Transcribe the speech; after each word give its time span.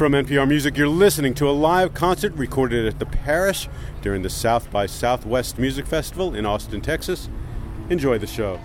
From 0.00 0.12
NPR 0.12 0.48
Music, 0.48 0.78
you're 0.78 0.88
listening 0.88 1.34
to 1.34 1.46
a 1.46 1.52
live 1.52 1.92
concert 1.92 2.32
recorded 2.32 2.86
at 2.86 2.98
the 2.98 3.04
Parish 3.04 3.68
during 4.00 4.22
the 4.22 4.30
South 4.30 4.70
by 4.70 4.86
Southwest 4.86 5.58
Music 5.58 5.86
Festival 5.86 6.34
in 6.34 6.46
Austin, 6.46 6.80
Texas. 6.80 7.28
Enjoy 7.90 8.16
the 8.16 8.26
show. 8.26 8.58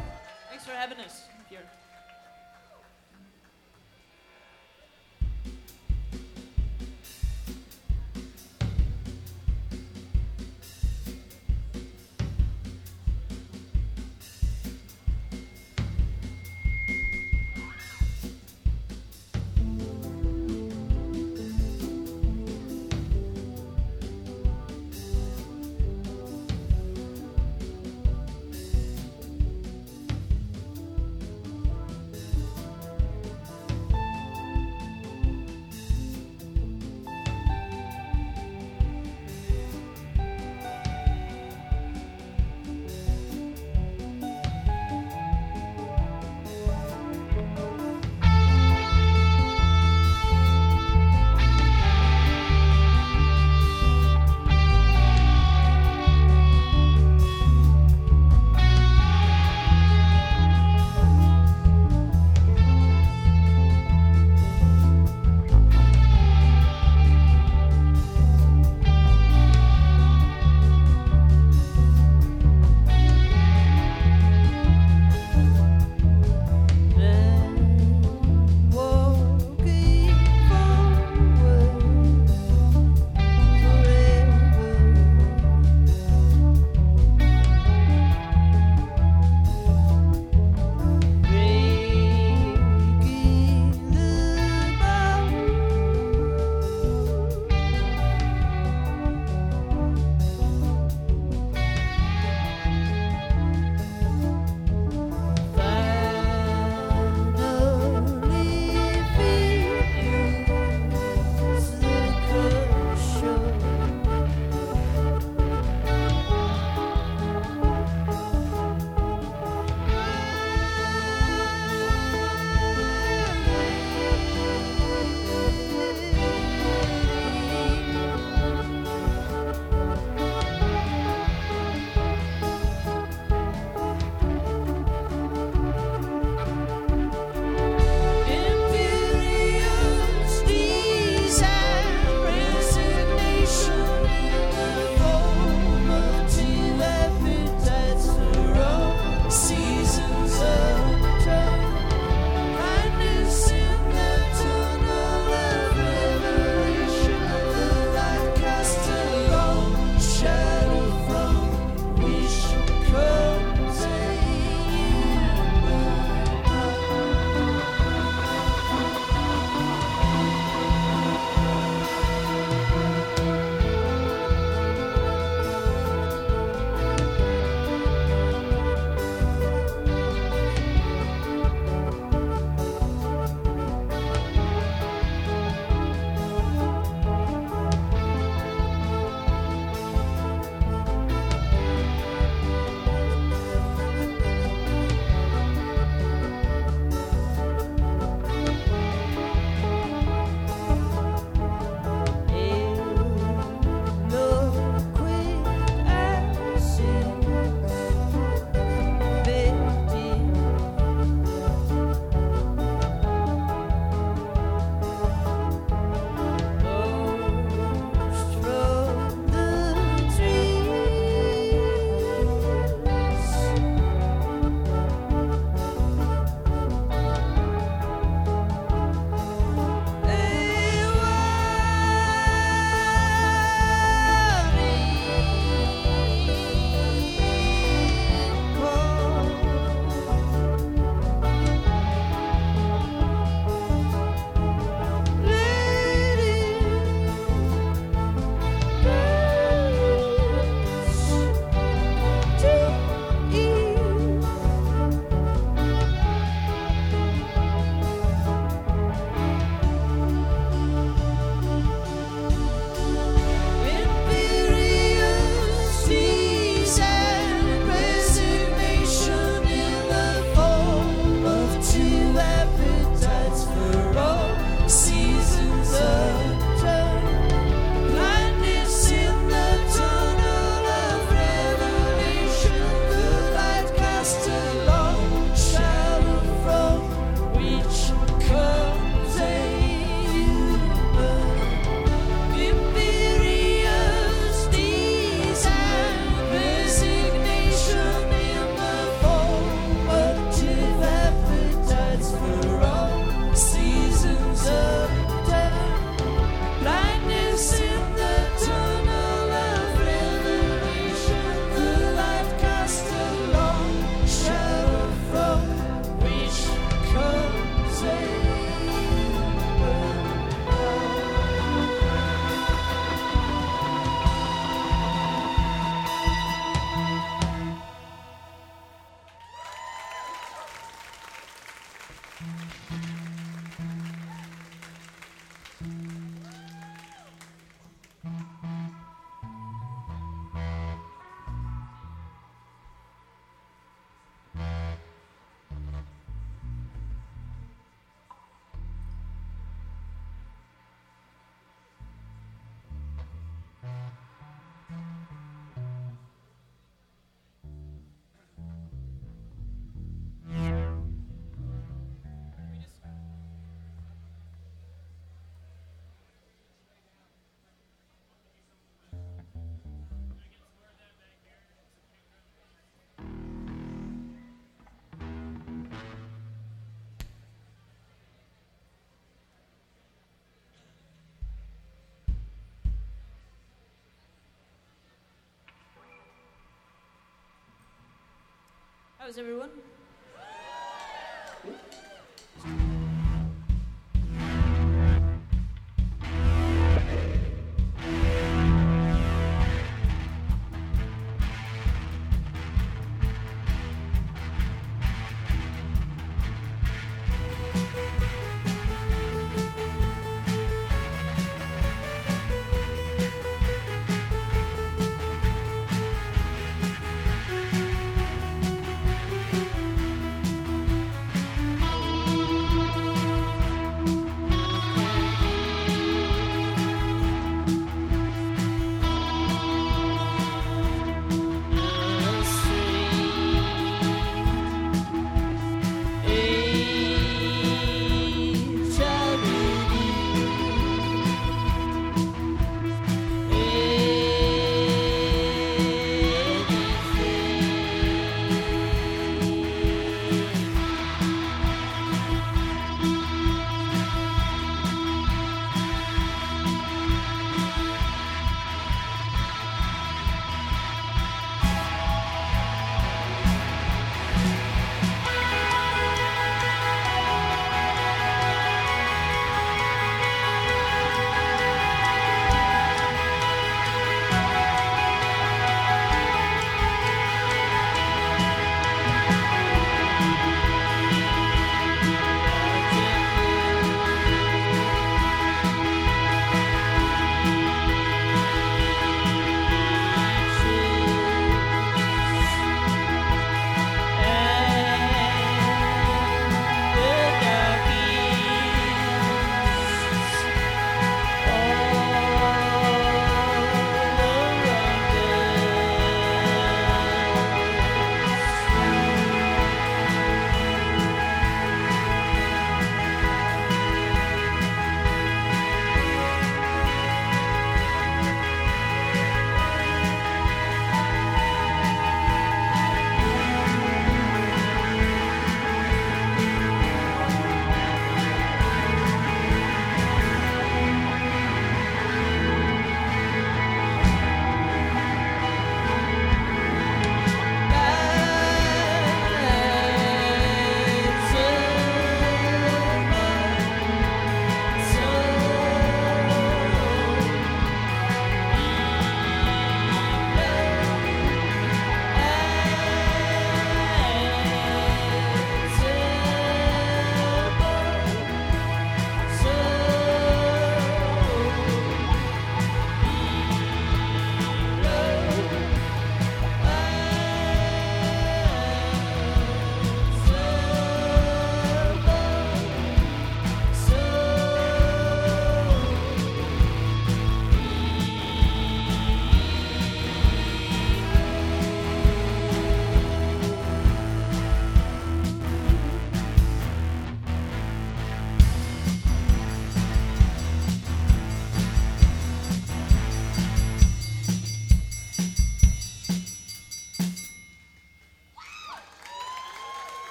How's 389.05 389.19
everyone? 389.19 389.51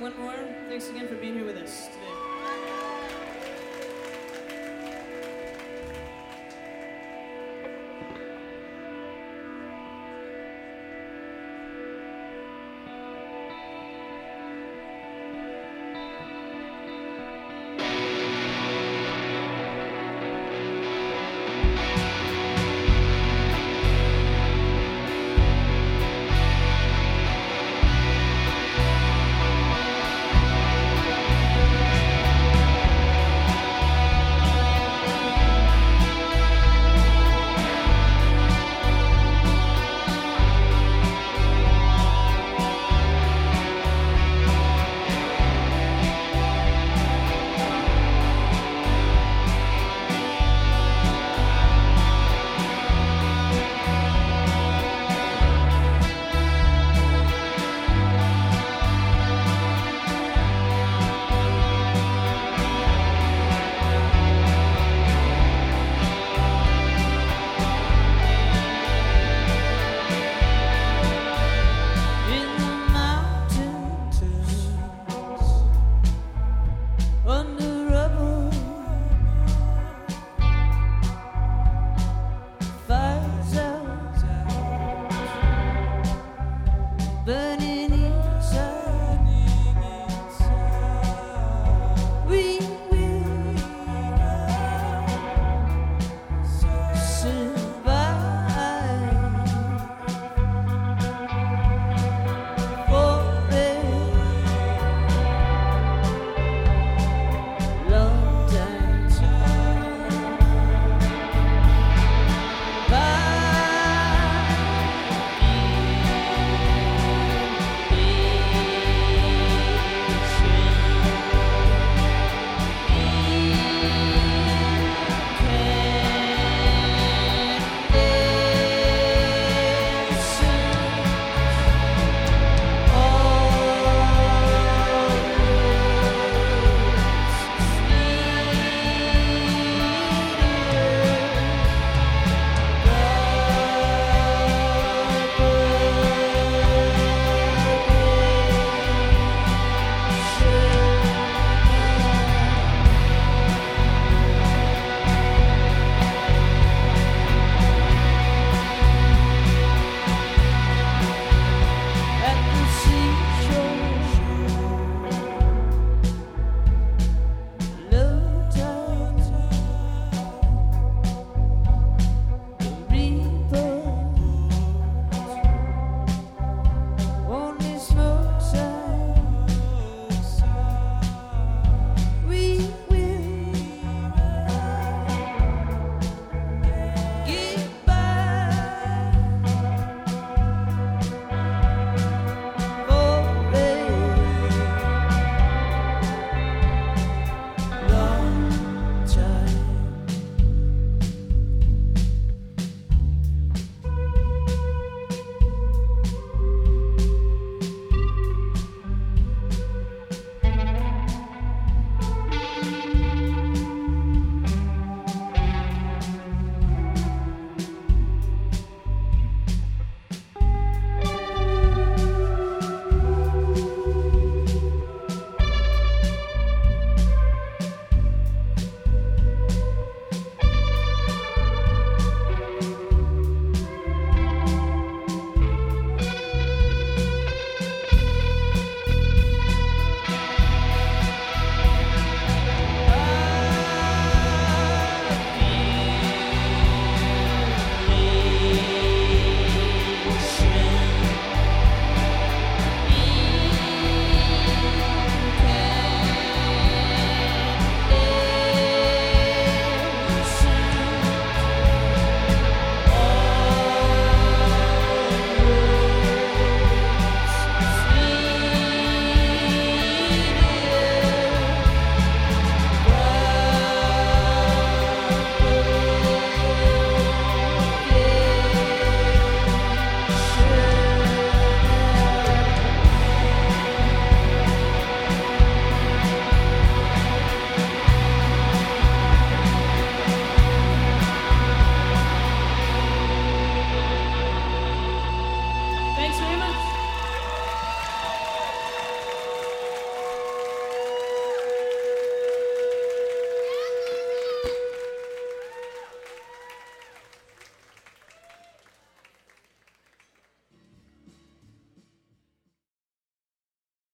One 0.00 0.16
more. 0.18 0.34
Thanks 0.68 0.88
again 0.88 1.06
for 1.08 1.14
being 1.16 1.34
here 1.34 1.44
with 1.44 1.58
us. 1.58 1.90